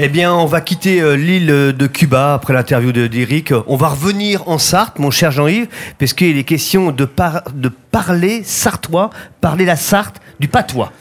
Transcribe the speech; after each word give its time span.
Eh 0.00 0.08
bien, 0.08 0.32
on 0.32 0.46
va 0.46 0.60
quitter 0.60 1.00
euh, 1.00 1.16
l'île 1.16 1.46
de 1.46 1.86
Cuba 1.88 2.34
après 2.34 2.52
l'interview 2.52 2.92
d'Eric. 2.92 3.52
On 3.66 3.74
va 3.74 3.88
revenir 3.88 4.48
en 4.48 4.56
Sarthe, 4.56 5.00
mon 5.00 5.10
cher 5.10 5.32
Jean-Yves, 5.32 5.66
parce 5.98 6.12
qu'il 6.12 6.38
est 6.38 6.44
question 6.44 6.92
de, 6.92 7.08
de 7.52 7.68
parler 7.90 8.44
sartois, 8.44 9.10
parler 9.40 9.64
la 9.64 9.74
Sarthe, 9.74 10.20
du 10.38 10.46
patois. 10.46 10.92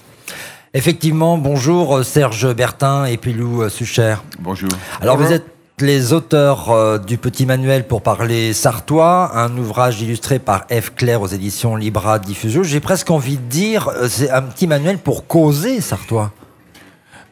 Effectivement, 0.73 1.37
bonjour 1.37 2.03
Serge 2.03 2.51
Bertin 2.55 3.05
et 3.05 3.17
Pilou 3.17 3.61
euh, 3.61 3.69
Sucher. 3.69 4.15
Bonjour. 4.39 4.69
Alors 4.99 5.17
vous 5.17 5.31
êtes 5.31 5.45
les 5.79 6.11
auteurs 6.11 6.71
euh, 6.71 6.97
du 6.97 7.19
petit 7.19 7.45
manuel 7.45 7.85
pour 7.85 8.01
parler 8.01 8.51
sartois, 8.51 9.37
un 9.37 9.55
ouvrage 9.57 10.01
illustré 10.01 10.39
par 10.39 10.65
F. 10.71 10.93
Claire 10.95 11.21
aux 11.21 11.27
éditions 11.27 11.75
Libra 11.75 12.17
Diffusio. 12.17 12.63
J'ai 12.63 12.79
presque 12.79 13.11
envie 13.11 13.37
de 13.37 13.43
dire, 13.43 13.91
c'est 14.09 14.31
un 14.31 14.41
petit 14.41 14.65
manuel 14.65 14.97
pour 14.97 15.27
causer 15.27 15.81
sartois. 15.81 16.31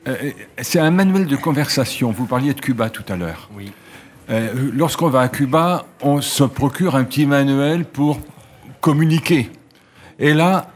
Euh, 0.07 0.31
c'est 0.61 0.79
un 0.79 0.91
manuel 0.91 1.25
de 1.25 1.35
conversation. 1.35 2.11
Vous 2.11 2.25
parliez 2.25 2.53
de 2.53 2.61
Cuba 2.61 2.89
tout 2.89 3.03
à 3.09 3.15
l'heure. 3.15 3.49
Oui. 3.55 3.71
Euh, 4.29 4.71
lorsqu'on 4.73 5.09
va 5.09 5.21
à 5.21 5.29
Cuba, 5.29 5.85
on 6.01 6.21
se 6.21 6.43
procure 6.43 6.95
un 6.95 7.03
petit 7.03 7.25
manuel 7.25 7.85
pour 7.85 8.19
communiquer. 8.81 9.49
Et 10.19 10.33
là, 10.33 10.71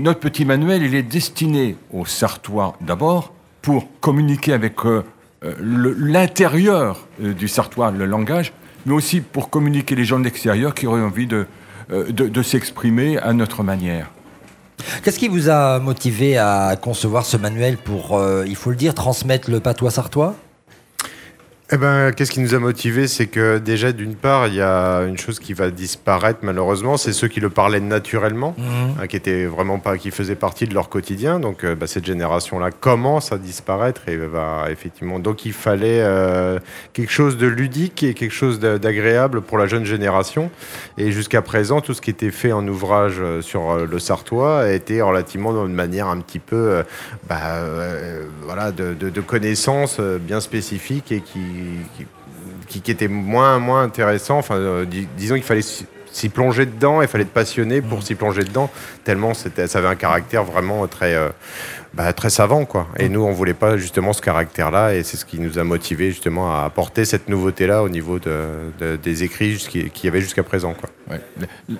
notre 0.00 0.20
petit 0.20 0.44
manuel, 0.44 0.82
il 0.82 0.94
est 0.94 1.02
destiné 1.02 1.76
aux 1.92 2.06
Sartois 2.06 2.76
d'abord 2.80 3.32
pour 3.60 3.88
communiquer 4.00 4.52
avec 4.52 4.84
euh, 4.84 5.04
l'intérieur 5.60 7.06
du 7.18 7.48
Sartois, 7.48 7.90
le 7.90 8.06
langage, 8.06 8.52
mais 8.86 8.92
aussi 8.92 9.20
pour 9.20 9.50
communiquer 9.50 9.94
les 9.94 10.04
gens 10.04 10.18
de 10.18 10.24
l'extérieur 10.24 10.74
qui 10.74 10.86
auraient 10.86 11.02
envie 11.02 11.26
de, 11.26 11.46
de 11.88 12.42
s'exprimer 12.42 13.18
à 13.18 13.32
notre 13.32 13.62
manière. 13.62 14.10
Qu'est-ce 15.02 15.18
qui 15.18 15.28
vous 15.28 15.48
a 15.48 15.78
motivé 15.78 16.38
à 16.38 16.76
concevoir 16.80 17.26
ce 17.26 17.36
manuel 17.36 17.76
pour, 17.76 18.16
euh, 18.16 18.44
il 18.46 18.56
faut 18.56 18.70
le 18.70 18.76
dire, 18.76 18.94
transmettre 18.94 19.50
le 19.50 19.60
patois 19.60 19.90
sartois? 19.90 20.34
Eh 21.70 21.78
ben, 21.78 22.12
qu'est-ce 22.12 22.30
qui 22.30 22.40
nous 22.40 22.54
a 22.54 22.58
motivés 22.58 23.06
C'est 23.08 23.28
que 23.28 23.56
déjà, 23.56 23.92
d'une 23.92 24.14
part, 24.14 24.46
il 24.46 24.54
y 24.54 24.60
a 24.60 25.04
une 25.04 25.16
chose 25.16 25.38
qui 25.38 25.54
va 25.54 25.70
disparaître 25.70 26.40
malheureusement, 26.42 26.98
c'est 26.98 27.14
ceux 27.14 27.28
qui 27.28 27.40
le 27.40 27.48
parlaient 27.48 27.80
naturellement, 27.80 28.54
mhm. 28.58 28.66
hein, 29.00 29.06
qui 29.06 29.16
étaient 29.16 29.46
vraiment 29.46 29.78
pas, 29.78 29.96
qui 29.96 30.10
faisaient 30.10 30.34
partie 30.34 30.66
de 30.66 30.74
leur 30.74 30.90
quotidien. 30.90 31.40
Donc, 31.40 31.64
euh, 31.64 31.74
bah, 31.74 31.86
cette 31.86 32.04
génération-là 32.04 32.70
commence 32.72 33.32
à 33.32 33.38
disparaître 33.38 34.02
et 34.06 34.16
va 34.16 34.66
effectivement. 34.70 35.18
Donc, 35.18 35.46
il 35.46 35.54
fallait 35.54 36.02
euh, 36.02 36.58
quelque 36.92 37.12
chose 37.12 37.38
de 37.38 37.46
ludique 37.46 38.02
et 38.02 38.12
quelque 38.12 38.34
chose 38.34 38.60
d'agréable 38.60 39.40
pour 39.40 39.56
la 39.56 39.66
jeune 39.66 39.86
génération. 39.86 40.50
Et 40.98 41.10
jusqu'à 41.10 41.40
présent, 41.40 41.80
tout 41.80 41.94
ce 41.94 42.02
qui 42.02 42.10
était 42.10 42.30
fait 42.32 42.52
en 42.52 42.68
ouvrage 42.68 43.16
euh, 43.18 43.40
sur 43.40 43.86
le 43.86 43.98
Sartois 43.98 44.60
a 44.60 44.72
été 44.72 45.00
relativement 45.00 45.64
d'une 45.64 45.74
manière 45.74 46.08
un 46.08 46.18
petit 46.18 46.38
peu, 46.38 46.82
bah, 47.28 47.62
voilà, 48.42 48.72
de, 48.72 48.92
de, 48.92 49.08
de 49.08 49.20
connaissances 49.20 50.00
bien 50.00 50.40
spécifiques 50.40 51.12
et 51.12 51.20
qui 51.20 51.61
qui, 52.68 52.80
qui, 52.80 52.90
était 52.90 53.08
moins, 53.08 53.58
moins 53.58 53.82
intéressant. 53.82 54.38
Enfin, 54.38 54.56
euh, 54.56 54.84
disons 55.16 55.34
qu'il 55.34 55.44
fallait 55.44 55.62
s'y 56.12 56.28
plonger 56.28 56.66
dedans, 56.66 57.02
il 57.02 57.08
fallait 57.08 57.24
être 57.24 57.32
passionné 57.32 57.80
pour 57.80 57.98
mm. 57.98 58.02
s'y 58.02 58.14
plonger 58.14 58.44
dedans, 58.44 58.70
tellement 59.04 59.32
ça 59.34 59.48
avait 59.74 59.88
un 59.88 59.94
caractère 59.94 60.44
vraiment 60.44 60.86
très, 60.86 61.14
euh, 61.14 61.30
bah, 61.94 62.12
très 62.12 62.30
savant. 62.30 62.64
Quoi. 62.64 62.86
Et 62.98 63.08
mm. 63.08 63.12
nous, 63.12 63.22
on 63.22 63.32
voulait 63.32 63.54
pas 63.54 63.76
justement 63.76 64.12
ce 64.12 64.22
caractère-là, 64.22 64.94
et 64.94 65.02
c'est 65.02 65.16
ce 65.16 65.24
qui 65.24 65.40
nous 65.40 65.58
a 65.58 65.64
motivé 65.64 66.10
justement 66.10 66.54
à 66.54 66.64
apporter 66.64 67.04
cette 67.04 67.28
nouveauté-là 67.28 67.82
au 67.82 67.88
niveau 67.88 68.18
de, 68.18 68.96
des 69.02 69.24
écrits 69.24 69.56
qu'il 69.56 70.04
y 70.04 70.08
avait 70.08 70.20
jusqu'à 70.20 70.42
présent. 70.42 70.74
Ouais. 71.10 71.20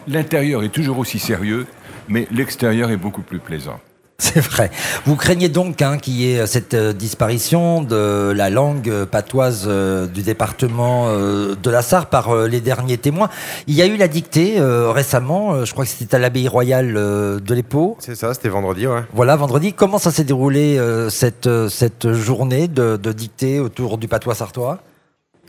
L'intérieur 0.09 0.63
est 0.63 0.73
toujours 0.73 0.99
aussi 0.99 1.19
sérieux, 1.19 1.67
mais 2.09 2.27
l'extérieur 2.31 2.91
est 2.91 2.97
beaucoup 2.97 3.23
plus 3.23 3.39
plaisant. 3.39 3.81
C'est 4.23 4.39
vrai. 4.39 4.71
Vous 5.05 5.17
craignez 5.17 5.49
donc 5.49 5.83
hein, 5.83 5.99
qu'il 5.99 6.15
y 6.15 6.33
ait 6.33 6.47
cette 6.47 6.75
euh, 6.75 6.93
disparition 6.93 7.83
de 7.83 8.31
la 8.31 8.51
langue 8.51 8.89
euh, 8.89 9.05
patoise 9.05 9.65
euh, 9.67 10.07
du 10.07 10.23
département 10.23 11.09
de 11.13 11.71
la 11.71 11.83
Sarre 11.83 12.07
par 12.07 12.47
les 12.47 12.61
derniers 12.61 12.99
témoins. 12.99 13.29
Il 13.67 13.75
y 13.75 13.83
a 13.83 13.87
eu 13.87 13.97
la 13.97 14.07
dictée 14.07 14.61
récemment, 14.61 15.65
je 15.65 15.73
crois 15.73 15.85
que 15.85 15.91
c'était 15.91 16.15
à 16.15 16.19
l'abbaye 16.19 16.47
royale 16.47 16.95
de 16.95 17.55
l'Épau. 17.55 17.97
C'est 17.99 18.15
ça, 18.15 18.33
c'était 18.35 18.49
vendredi, 18.49 18.87
ouais. 18.87 19.03
Voilà, 19.13 19.35
vendredi. 19.37 19.73
Comment 19.73 19.99
ça 19.99 20.11
s'est 20.11 20.25
déroulé 20.25 20.79
cette, 21.09 21.49
cette 21.69 22.13
journée 22.13 22.69
de, 22.69 22.97
de 22.97 23.13
dictée 23.13 23.59
autour 23.59 23.99
du 23.99 24.09
patois 24.09 24.35
sartois? 24.35 24.79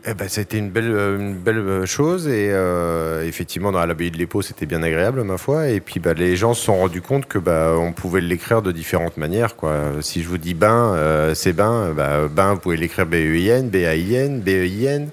Eh 0.06 0.14
ben, 0.14 0.28
c'était 0.28 0.58
une 0.58 0.69
belle, 0.69 0.91
euh, 0.91 1.18
une 1.18 1.36
belle 1.36 1.59
euh, 1.59 1.86
chose 1.86 2.28
et 2.28 2.50
euh, 2.52 3.25
effectivement 3.25 3.72
dans 3.72 3.86
l'abbaye 3.86 4.12
de 4.12 4.18
l'Épau 4.18 4.41
c'était 4.41 4.66
bien 4.66 4.84
agréable 4.84 5.24
ma 5.24 5.38
foi 5.38 5.69
et 5.69 5.80
puis 5.80 6.02
bah, 6.02 6.14
les 6.14 6.36
gens 6.36 6.53
se 6.53 6.66
sont 6.66 6.75
rendus 6.75 7.02
compte 7.02 7.25
que 7.25 7.38
bah, 7.38 7.74
on 7.78 7.94
pouvait 7.94 8.19
l'écrire 8.19 8.62
de 8.62 8.74
différentes 8.74 9.16
manières 9.16 9.56
quoi. 9.56 9.74
Si 10.02 10.22
je 10.22 10.28
vous 10.28 10.38
dis 10.38 10.53
bain, 10.53 10.97
c'est 11.36 11.53
bain, 11.53 11.94
bah, 11.96 12.28
bain 12.30 12.53
vous 12.53 12.59
pouvez 12.59 12.78
l'écrire 12.78 13.06
B-E-I-N, 13.06 13.69
B-A-I-N, 13.69 14.42
B-E-I-N. 14.42 15.09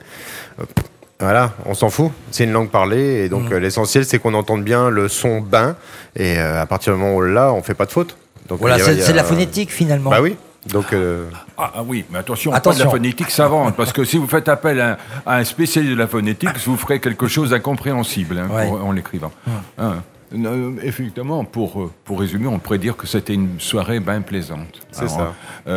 Voilà, 1.20 1.52
on 1.66 1.74
s'en 1.74 1.90
fout. 1.90 2.10
C'est 2.30 2.44
une 2.44 2.52
langue 2.52 2.70
parlée 2.70 3.24
et 3.24 3.28
donc 3.28 3.50
mmh. 3.50 3.56
l'essentiel 3.56 4.04
c'est 4.04 4.18
qu'on 4.18 4.34
entende 4.34 4.64
bien 4.64 4.90
le 4.90 5.08
son 5.08 5.40
bain 5.40 5.76
et 6.16 6.38
à 6.38 6.66
partir 6.66 6.94
du 6.94 6.98
moment 6.98 7.14
où 7.14 7.22
là 7.22 7.52
on 7.52 7.62
fait 7.62 7.74
pas 7.74 7.86
de 7.86 7.92
faute. 7.92 8.16
Donc 8.48 8.58
voilà, 8.58 8.78
c'est 8.78 9.12
la 9.12 9.24
phonétique 9.24 9.70
finalement. 9.70 10.10
Bah 10.10 10.20
oui. 10.20 10.36
Donc, 10.66 10.92
euh, 10.92 11.28
ah, 11.56 11.72
ah, 11.76 11.82
oui, 11.82 12.04
mais 12.10 12.18
attention, 12.18 12.52
attention. 12.52 12.78
Pas 12.78 12.78
de 12.78 12.84
la 12.84 12.90
phonétique 12.90 13.30
savante, 13.30 13.76
parce 13.76 13.92
que 13.92 14.04
si 14.04 14.18
vous 14.18 14.26
faites 14.26 14.48
appel 14.48 14.80
à, 14.80 14.98
un 15.26 15.44
spécialiste 15.44 15.94
de 15.94 15.98
la 15.98 16.06
phonétique, 16.06 16.50
vous 16.66 16.76
ferez 16.76 17.00
quelque 17.00 17.28
chose 17.28 17.50
d'incompréhensible 17.50 18.38
hein, 18.38 18.48
en 18.68 18.92
l'écrivant. 18.92 19.32
Hein. 19.78 20.02
Euh, 20.34 20.72
effectivement, 20.82 21.44
pour, 21.44 21.80
euh, 21.80 21.90
pour 22.04 22.20
résumer, 22.20 22.46
on 22.46 22.58
pourrait 22.58 22.78
dire 22.78 22.96
que 22.96 23.06
c'était 23.06 23.34
une 23.34 23.58
soirée 23.58 24.00
bien 24.00 24.20
plaisante. 24.20 24.80
C'est 24.92 25.08
ça. 25.08 25.32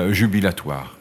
jubilatoire. 0.09 0.97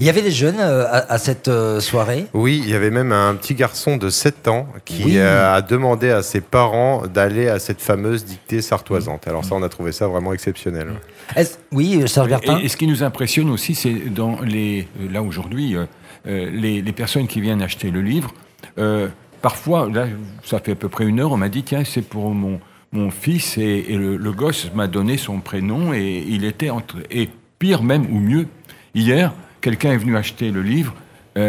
Il 0.00 0.06
y 0.06 0.08
avait 0.08 0.22
des 0.22 0.30
jeunes 0.30 0.60
à, 0.60 1.18
cette 1.18 1.50
soirée? 1.80 2.26
Oui, 2.32 2.60
il 2.62 2.70
y 2.70 2.74
avait 2.74 2.90
même 2.90 3.12
un 3.12 3.34
petit 3.34 3.54
garçon 3.54 3.96
de 3.96 4.08
7 4.08 4.48
ans 4.48 4.68
qui 4.84 5.18
a 5.18 5.60
demandé 5.62 6.10
à 6.10 6.22
ses 6.22 6.40
parents 6.40 7.06
d'aller 7.06 7.48
à 7.48 7.58
cette 7.58 7.80
fameuse 7.80 8.24
dictée 8.24 8.62
sartoisante. 8.62 9.26
Alors 9.26 9.44
ça, 9.44 9.54
on 9.54 9.62
a 9.62 9.68
trouvé 9.68 9.92
ça 9.92 10.06
vraiment 10.06 10.32
exceptionnel. 10.32 10.92
Oui, 11.72 12.02
Serge 12.06 12.28
Bertin. 12.28 12.58
Et, 12.58 12.68
ce 12.68 12.76
qui 12.76 12.86
nous 12.86 13.02
impressionne 13.02 13.50
aussi, 13.50 13.74
c'est 13.74 14.12
dans 14.12 14.40
les 14.40 14.88
là 15.10 15.22
aujourd'hui, 15.22 15.76
euh, 15.76 15.86
euh, 16.26 16.50
les, 16.50 16.92
personnes 16.92 17.26
qui 17.26 17.40
viennent 17.40 17.62
acheter 17.62 17.90
le 17.90 18.02
livre. 18.02 18.32
Euh, 18.78 19.08
parfois, 19.42 19.88
là, 19.88 20.06
ça 20.44 20.58
fait 20.60 20.72
à 20.72 20.74
peu 20.74 20.88
près 20.88 21.04
une 21.04 21.20
heure, 21.20 21.32
on 21.32 21.36
m'a 21.36 21.48
dit 21.48 21.62
tiens, 21.62 21.84
c'est 21.84 22.02
pour 22.02 22.30
mon 22.30 22.60
mon 22.90 23.10
fils 23.10 23.58
et, 23.58 23.84
le, 23.90 24.32
gosse 24.32 24.70
m'a 24.74 24.86
donné 24.86 25.18
son 25.18 25.40
prénom 25.40 25.92
et 25.92 26.24
il 26.26 26.44
était 26.46 26.70
entre 26.70 26.96
et 27.10 27.28
pire 27.58 27.82
même 27.82 28.06
ou 28.10 28.18
mieux. 28.18 28.46
Hier, 28.94 29.34
quelqu'un 29.60 29.92
est 29.92 29.98
venu 29.98 30.16
acheter 30.16 30.50
le 30.50 30.62
livre. 30.62 30.94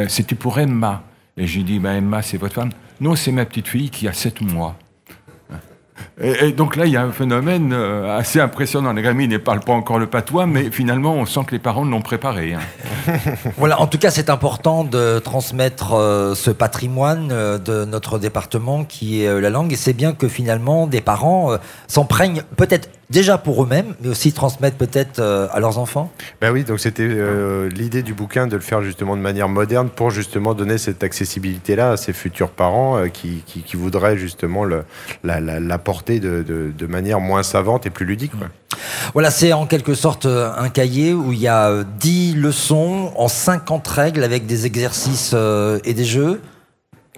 C'était 0.08 0.36
pour 0.36 0.60
Emma. 0.60 1.04
Et 1.36 1.48
j'ai 1.48 1.64
dit, 1.64 1.80
bah, 1.80 1.94
Emma, 1.94 2.22
c'est 2.22 2.38
votre 2.38 2.54
femme 2.54 2.70
Non, 3.02 3.16
c'est 3.16 3.32
ma 3.32 3.46
petite 3.46 3.68
fille 3.68 3.90
qui 3.90 4.08
a 4.08 4.14
7 4.14 4.42
mois. 4.42 4.78
Et, 6.22 6.52
donc 6.52 6.76
là, 6.76 6.86
il 6.86 6.92
y 6.92 6.98
a 6.98 7.04
un 7.04 7.12
phénomène 7.12 7.72
euh, 7.72 8.18
assez 8.18 8.42
impressionnant. 8.42 8.92
Les 8.92 9.02
gamins 9.02 9.28
ne 9.28 9.38
parlent 9.38 9.62
pas 9.62 9.72
encore 9.72 10.00
le 10.00 10.08
patois, 10.08 10.46
mais 10.46 10.70
finalement, 10.70 11.14
on 11.14 11.26
sent 11.26 11.42
que 11.48 11.52
les 11.52 11.60
parents 11.60 11.86
l'ont 11.86 12.02
préparé. 12.02 12.54
Hein. 12.54 12.60
voilà, 13.58 13.80
en 13.80 13.88
tout 13.88 13.98
cas, 13.98 14.12
c'est 14.12 14.30
important 14.30 14.84
de 14.84 15.20
transmettre 15.20 15.94
euh, 15.94 16.36
ce 16.36 16.52
patrimoine 16.52 17.30
euh, 17.32 17.58
de 17.58 17.86
notre 17.86 18.20
département 18.20 18.84
qui 18.84 19.24
est 19.24 19.42
la 19.42 19.50
langue. 19.50 19.74
Et 19.74 19.76
c'est 19.76 19.94
bien 19.94 20.14
que 20.14 20.28
finalement, 20.28 20.88
des 20.88 21.02
parents 21.02 21.58
s'emprègnent 21.88 22.44
peut-être 22.58 22.90
déjà 23.10 23.38
pour 23.38 23.64
eux-mêmes, 23.64 23.96
mais 24.02 24.10
aussi 24.10 24.34
transmettre 24.34 24.78
peut-être 24.78 25.20
à 25.20 25.60
leurs 25.60 25.78
enfants 25.80 26.12
Ben 26.42 26.52
oui, 26.52 26.64
donc 26.64 26.80
c'était 26.80 27.08
l'idée 27.74 28.04
du 28.04 28.14
bouquin 28.14 28.48
de 28.48 28.56
le 28.56 28.62
faire 28.62 28.82
justement 28.82 29.18
de 29.18 29.22
manière 29.22 29.50
moderne 29.50 29.90
pour 29.90 30.12
justement 30.12 30.54
donner 30.54 30.78
cette 30.78 31.04
accessibilité-là 31.04 31.92
à 31.92 31.98
ces 31.98 32.14
futurs 32.14 32.52
parents 32.52 33.04
qui, 33.12 33.44
voudraient 33.74 34.18
justement 34.18 34.64
le, 34.64 34.84
la, 35.24 35.78
porter 35.78 36.20
de, 36.20 36.86
manière 36.88 37.20
moins 37.20 37.44
savante 37.44 37.86
et 37.86 37.90
plus 37.90 38.06
ludique. 38.06 38.34
Voilà, 39.14 39.32
c'est 39.32 39.54
en 39.54 39.66
quelque 39.66 39.94
sorte 39.94 40.26
euh, 40.26 40.52
un 40.58 40.70
cahier 40.70 41.14
où 41.14 41.32
il 41.34 41.40
y 41.40 41.48
a 41.48 41.84
10 41.84 42.34
euh, 42.36 42.42
leçons 42.42 43.12
en 43.16 43.28
50 43.28 43.88
règles 43.88 44.24
avec 44.24 44.46
des 44.46 44.66
exercices 44.66 45.32
euh, 45.34 45.80
et 45.84 45.94
des 45.94 46.06
jeux. 46.06 46.42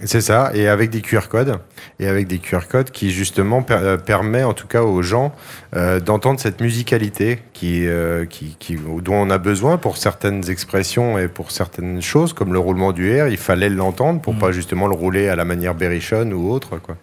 C'est 0.04 0.22
ça, 0.22 0.50
et 0.56 0.68
avec 0.68 0.90
des 0.90 1.02
QR 1.02 1.28
codes, 1.30 1.60
et 2.00 2.08
avec 2.08 2.26
des 2.26 2.40
QR 2.40 2.62
codes 2.68 2.90
qui 2.90 3.12
justement 3.12 3.62
permet 3.62 4.44
en 4.44 4.54
tout 4.54 4.66
cas 4.66 4.82
aux 4.82 5.04
gens 5.04 5.32
d'entendre 5.74 6.40
cette 6.40 6.60
musicalité 6.60 7.38
qui, 7.54 7.86
qui, 8.32 8.80
dont 9.04 9.14
on 9.14 9.30
a 9.30 9.38
besoin 9.38 9.78
pour 9.78 9.98
certaines 9.98 10.50
expressions 10.50 11.20
et 11.20 11.28
pour 11.28 11.52
certaines 11.52 12.02
choses, 12.02 12.34
comme 12.34 12.52
le 12.52 12.58
roulement 12.58 12.94
du 12.94 13.22
R, 13.22 13.28
il 13.28 13.38
fallait 13.38 13.70
l'entendre 13.70 14.22
pour 14.22 14.34
mm. 14.34 14.40
pas 14.40 14.52
justement 14.52 14.88
le 14.88 14.96
rouler 14.96 15.30
à 15.30 15.36
la 15.36 15.46
manière 15.46 15.76
berrichonne 15.76 16.34
ou 16.34 16.50
autre. 16.50 16.80
Quoi. 16.80 16.98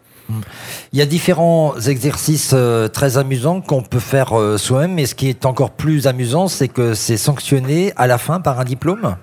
Il 0.93 0.99
y 0.99 1.03
a 1.03 1.07
différents 1.07 1.75
exercices 1.87 2.51
euh, 2.55 2.89
très 2.89 3.17
amusants 3.19 3.61
qu'on 3.61 3.83
peut 3.83 3.99
faire 4.01 4.39
euh, 4.39 4.59
soi-même, 4.59 4.95
mais 4.95 5.07
ce 5.07 5.15
qui 5.15 5.29
est 5.29 5.47
encore 5.47 5.71
plus 5.71 6.07
amusant, 6.07 6.49
c'est 6.49 6.69
que 6.69 6.95
c'est 6.95 7.17
sanctionné 7.17 7.93
à 7.97 8.07
la 8.07 8.19
fin 8.19 8.41
par 8.41 8.61
un 8.61 8.65
diplôme. 8.65 9.17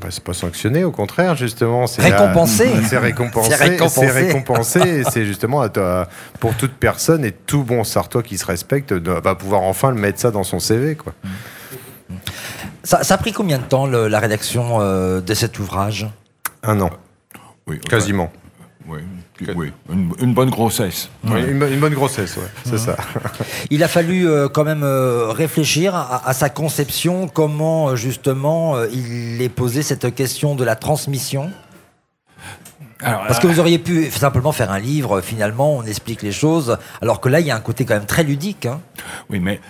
Bah, 0.00 0.08
c'est 0.10 0.24
pas 0.24 0.34
sanctionné, 0.34 0.84
au 0.84 0.90
contraire, 0.90 1.34
justement. 1.36 1.86
C'est 1.86 2.02
récompensé. 2.02 2.68
C'est 2.88 2.98
récompensé. 2.98 3.50
C'est 3.88 4.10
récompensé. 4.10 5.02
c'est 5.10 5.24
justement 5.24 5.60
à 5.62 5.68
toi, 5.68 6.08
pour 6.40 6.54
toute 6.54 6.72
personne 6.74 7.24
et 7.24 7.32
tout 7.32 7.62
bon 7.62 7.84
sartois 7.84 8.22
qui 8.22 8.36
se 8.36 8.44
respecte 8.44 8.92
va 8.92 9.34
pouvoir 9.36 9.62
enfin 9.62 9.90
le 9.90 9.96
mettre 9.96 10.20
ça 10.20 10.30
dans 10.30 10.42
son 10.42 10.58
CV. 10.58 10.94
Quoi. 10.96 11.14
Ça, 12.82 13.02
ça 13.02 13.14
a 13.14 13.18
pris 13.18 13.32
combien 13.32 13.58
de 13.58 13.62
temps 13.64 13.86
le- 13.86 14.08
la 14.08 14.18
rédaction 14.18 14.80
euh, 14.80 15.20
de 15.20 15.32
cet 15.32 15.58
ouvrage? 15.58 16.06
Un 16.62 16.80
an, 16.80 16.90
Oui, 17.66 17.78
quasiment. 17.80 18.30
Oui, 18.86 18.98
oui, 19.56 19.72
une, 19.92 20.12
une 20.20 20.32
bonne 20.34 20.50
grossesse. 20.50 21.08
Oui, 21.24 21.40
une, 21.48 21.58
bo- 21.58 21.66
une 21.66 21.80
bonne 21.80 21.94
grossesse, 21.94 22.36
ouais, 22.36 22.48
c'est 22.64 22.78
ça. 22.78 22.96
Il 23.70 23.82
a 23.82 23.88
fallu 23.88 24.28
euh, 24.28 24.48
quand 24.48 24.64
même 24.64 24.82
euh, 24.84 25.30
réfléchir 25.32 25.94
à, 25.94 26.28
à 26.28 26.32
sa 26.32 26.48
conception, 26.50 27.26
comment 27.28 27.88
euh, 27.90 27.96
justement 27.96 28.76
euh, 28.76 28.86
il 28.92 29.42
est 29.42 29.48
posé 29.48 29.82
cette 29.82 30.14
question 30.14 30.54
de 30.54 30.62
la 30.64 30.76
transmission. 30.76 31.50
Alors, 33.00 33.26
Parce 33.26 33.38
que 33.38 33.46
vous 33.46 33.60
auriez 33.60 33.78
pu 33.78 34.10
simplement 34.10 34.52
faire 34.52 34.70
un 34.70 34.78
livre, 34.78 35.20
finalement, 35.20 35.76
on 35.76 35.82
explique 35.82 36.22
les 36.22 36.32
choses, 36.32 36.78
alors 37.02 37.20
que 37.20 37.28
là, 37.28 37.40
il 37.40 37.46
y 37.46 37.50
a 37.50 37.56
un 37.56 37.60
côté 37.60 37.84
quand 37.84 37.94
même 37.94 38.06
très 38.06 38.22
ludique. 38.24 38.64
hein. 38.64 38.80
Oui, 39.28 39.40
mais 39.40 39.60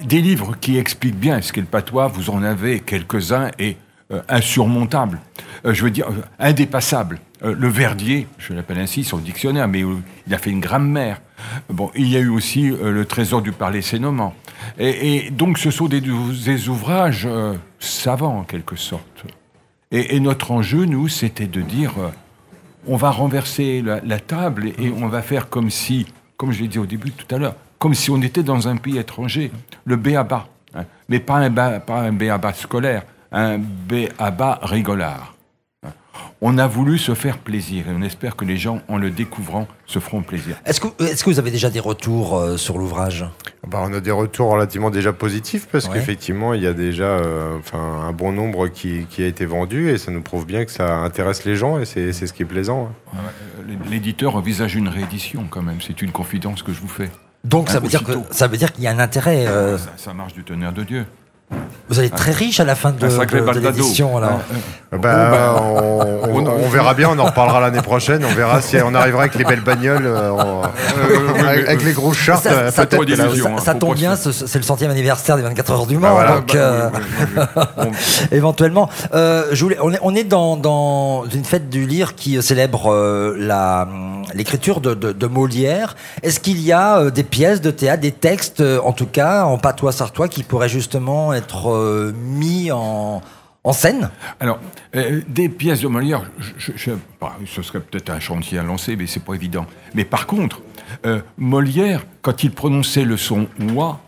des 0.00 0.20
livres 0.20 0.56
qui 0.60 0.76
expliquent 0.76 1.18
bien 1.20 1.40
ce 1.40 1.52
qu'est 1.52 1.60
le 1.60 1.68
patois, 1.68 2.08
vous 2.08 2.30
en 2.30 2.42
avez 2.42 2.80
quelques-uns 2.80 3.50
et 3.60 3.76
euh, 4.10 4.22
insurmontables. 4.28 5.20
Euh, 5.64 5.74
je 5.74 5.82
veux 5.82 5.90
dire, 5.90 6.08
euh, 6.08 6.22
indépassables. 6.38 7.20
Euh, 7.42 7.54
le 7.58 7.68
Verdier, 7.68 8.26
je 8.38 8.52
l'appelle 8.52 8.78
ainsi, 8.78 9.04
son 9.04 9.18
dictionnaire, 9.18 9.68
mais 9.68 9.82
il 10.26 10.34
a 10.34 10.38
fait 10.38 10.50
une 10.50 10.60
grammaire. 10.60 11.20
Bon, 11.68 11.90
il 11.94 12.08
y 12.08 12.16
a 12.16 12.20
eu 12.20 12.28
aussi 12.28 12.70
le 12.70 13.04
Trésor 13.04 13.42
du 13.42 13.52
parler 13.52 13.80
sénomment. 13.82 14.34
Et, 14.78 15.30
donc, 15.30 15.58
ce 15.58 15.70
sont 15.70 15.86
des, 15.86 16.68
ouvrages 16.68 17.28
savants, 17.78 18.40
en 18.40 18.42
quelque 18.42 18.74
sorte. 18.74 19.24
Et, 19.92 20.18
notre 20.18 20.50
enjeu, 20.50 20.84
nous, 20.84 21.06
c'était 21.06 21.46
de 21.46 21.62
dire, 21.62 21.92
on 22.88 22.96
va 22.96 23.10
renverser 23.10 23.82
la, 23.82 24.18
table 24.18 24.72
et, 24.78 24.90
on 24.90 25.06
va 25.06 25.22
faire 25.22 25.48
comme 25.48 25.70
si, 25.70 26.06
comme 26.36 26.50
je 26.50 26.62
l'ai 26.62 26.68
dit 26.68 26.80
au 26.80 26.86
début 26.86 27.12
tout 27.12 27.32
à 27.32 27.38
l'heure, 27.38 27.54
comme 27.78 27.94
si 27.94 28.10
on 28.10 28.20
était 28.20 28.42
dans 28.42 28.66
un 28.66 28.76
pays 28.76 28.98
étranger, 28.98 29.52
le 29.84 29.94
béaba, 29.94 30.48
hein, 30.74 30.86
mais 31.08 31.20
pas 31.20 31.36
un, 31.36 31.50
pas 31.50 32.00
un 32.00 32.12
béaba 32.12 32.52
scolaire, 32.52 33.04
un 33.32 33.58
béaba 33.58 34.58
rigolard. 34.62 35.34
On 36.40 36.56
a 36.58 36.68
voulu 36.68 36.98
se 36.98 37.14
faire 37.14 37.38
plaisir 37.38 37.88
et 37.88 37.92
on 37.92 38.02
espère 38.02 38.36
que 38.36 38.44
les 38.44 38.56
gens, 38.56 38.80
en 38.86 38.96
le 38.96 39.10
découvrant, 39.10 39.66
se 39.86 39.98
feront 39.98 40.22
plaisir. 40.22 40.56
Est-ce 40.64 40.80
que, 40.80 40.86
est-ce 41.02 41.24
que 41.24 41.30
vous 41.30 41.40
avez 41.40 41.50
déjà 41.50 41.68
des 41.68 41.80
retours 41.80 42.36
euh, 42.38 42.56
sur 42.56 42.78
l'ouvrage? 42.78 43.24
Bah, 43.66 43.80
on 43.82 43.92
a 43.92 43.98
des 43.98 44.12
retours 44.12 44.50
relativement 44.50 44.90
déjà 44.90 45.12
positifs 45.12 45.66
parce 45.70 45.86
Ouais. 45.86 45.94
qu'effectivement, 45.94 46.54
il 46.54 46.62
y 46.62 46.68
a 46.68 46.72
déjà 46.74 47.06
euh, 47.06 47.58
un 47.72 48.12
bon 48.12 48.30
nombre 48.30 48.68
qui, 48.68 49.06
qui 49.10 49.24
a 49.24 49.26
été 49.26 49.46
vendu 49.46 49.90
et 49.90 49.98
ça 49.98 50.12
nous 50.12 50.22
prouve 50.22 50.46
bien 50.46 50.64
que 50.64 50.70
ça 50.70 50.98
intéresse 50.98 51.44
les 51.44 51.56
gens 51.56 51.80
et 51.80 51.84
c'est 51.84 52.12
c'est 52.12 52.28
ce 52.28 52.32
qui 52.32 52.42
est 52.42 52.46
plaisant. 52.46 52.92
hein. 53.12 53.18
Euh, 53.68 53.74
L'éditeur 53.90 54.36
envisage 54.36 54.76
une 54.76 54.88
réédition 54.88 55.44
quand 55.50 55.62
même, 55.62 55.80
c'est 55.80 56.02
une 56.02 56.12
confidence 56.12 56.62
que 56.62 56.72
je 56.72 56.80
vous 56.80 56.88
fais. 56.88 57.10
Donc, 57.44 57.68
ça 57.68 57.80
veut 57.80 57.88
dire 57.88 58.04
que 58.04 58.12
ça 58.30 58.46
veut 58.46 58.56
dire 58.56 58.72
qu'il 58.72 58.84
y 58.84 58.86
a 58.86 58.92
un 58.92 58.98
intérêt. 59.00 59.46
euh, 59.48 59.76
Ça, 59.76 59.90
ça 59.96 60.14
marche 60.14 60.34
du 60.34 60.44
tonnerre 60.44 60.72
de 60.72 60.84
Dieu. 60.84 61.04
Vous 61.88 61.98
allez 61.98 62.08
être 62.08 62.16
très 62.16 62.32
riche 62.32 62.60
à 62.60 62.64
la 62.64 62.74
fin 62.74 62.90
de, 62.92 62.98
de- 62.98 63.52
de 63.52 63.58
l'édition. 63.60 64.18
là. 64.18 64.40
Bah, 64.92 65.56
on, 65.62 66.28
on- 66.30 66.46
on 66.46 66.68
verra 66.68 66.92
bien, 66.94 67.08
on 67.10 67.18
en 67.18 67.24
reparlera 67.26 67.60
l'année 67.60 67.80
prochaine. 67.82 68.22
On 68.24 68.34
verra 68.34 68.60
si 68.60 68.76
on 68.84 68.94
arrivera 68.94 69.22
avec 69.22 69.34
les 69.36 69.44
belles 69.44 69.62
bagnoles, 69.62 70.04
euh, 70.06 70.30
on- 70.30 70.62
avec, 71.46 71.82
les 71.84 71.92
grosses 71.92 72.18
chartes. 72.18 72.44
Ça- 72.44 72.50
euh, 72.52 72.70
ça 72.70 72.84
peut-être 72.86 73.00
tombe 73.00 73.06
que 73.06 73.14
là- 73.16 73.24
d'illusion. 73.26 73.44
Ça, 73.46 73.52
hein, 73.52 73.64
ça 73.64 73.74
tombe 73.74 73.94
bien, 73.94 74.16
c'est 74.16 74.54
le 74.58 74.62
centième 74.62 74.90
anniversaire 74.90 75.36
des 75.36 75.42
24 75.42 75.72
heures 75.72 75.86
du 75.86 75.96
Mans, 75.96 76.08
Bah 76.08 76.12
voilà. 76.12 76.32
donc 76.36 76.54
euh, 76.54 76.90
oui, 76.92 77.00
oui, 77.36 77.42
oui. 77.56 77.62
On- 78.30 78.34
éventuellement. 78.36 78.88
Euh, 79.14 79.44
je 79.52 79.62
voulais, 79.62 79.78
on 79.82 79.92
est, 79.92 79.98
on 80.02 80.14
est 80.14 80.24
dans, 80.24 80.56
dans 80.56 81.24
une 81.32 81.44
fête 81.44 81.70
du 81.70 81.86
lire 81.86 82.14
qui 82.14 82.36
euh, 82.36 82.42
célèbre 82.42 82.92
euh, 82.92 83.34
la, 83.38 83.82
hum, 83.90 84.17
l'écriture 84.34 84.80
de, 84.80 85.26
Molière. 85.26 85.96
Est-ce 86.22 86.40
qu'il 86.40 86.60
y 86.60 86.72
a 86.72 86.98
euh, 86.98 87.10
des 87.10 87.24
pièces 87.24 87.60
de 87.60 87.70
théâtre, 87.70 88.02
des 88.02 88.12
textes, 88.12 88.60
euh, 88.60 88.80
en 88.82 88.92
tout 88.92 89.06
cas 89.06 89.44
en 89.44 89.58
patois 89.58 89.92
sartois, 89.92 90.28
qui 90.28 90.42
pourraient 90.42 90.68
justement 90.68 91.32
être 91.32 91.70
euh, 91.70 92.12
mis 92.14 92.70
en, 92.72 93.22
scène? 93.72 94.08
Alors, 94.40 94.58
des 95.28 95.50
pièces 95.50 95.82
de 95.82 95.88
Molière, 95.88 96.22
bah, 97.20 97.36
ce 97.46 97.60
serait 97.60 97.80
peut-être 97.80 98.08
un 98.08 98.18
chantier 98.18 98.58
à 98.58 98.62
lancer, 98.62 98.96
mais 98.96 99.06
c'est 99.06 99.22
pas 99.22 99.34
évident. 99.34 99.66
Mais 99.92 100.06
par 100.06 100.26
contre, 100.26 100.62
Molière, 101.36 102.06
quand 102.22 102.44
il 102.44 102.50
prononçait 102.50 103.04
le 103.04 103.18
son 103.18 103.46
oua, 103.60 104.00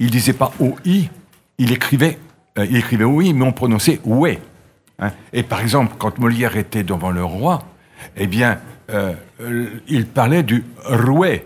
il 0.00 0.10
disait 0.10 0.32
pas 0.32 0.54
oi, 0.58 0.72
il 0.86 1.70
écrivait, 1.70 2.18
il 2.56 2.74
écrivait 2.74 3.04
oui, 3.04 3.34
mais 3.34 3.44
on 3.44 3.52
prononçait 3.52 4.00
oué. 4.04 4.38
hein. 4.98 5.10
Et 5.34 5.42
par 5.42 5.60
exemple, 5.60 5.96
quand 5.98 6.18
Molière 6.18 6.56
était 6.56 6.82
devant 6.82 7.10
le 7.10 7.22
roi, 7.22 7.64
eh 8.16 8.26
bien, 8.26 8.58
euh, 8.90 9.14
il 9.88 10.06
parlait 10.06 10.42
du 10.42 10.64
rouet. 10.84 11.44